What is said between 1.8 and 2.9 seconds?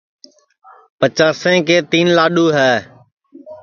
تیں لاڈؔو ہے